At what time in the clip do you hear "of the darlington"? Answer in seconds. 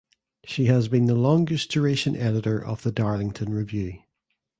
2.59-3.53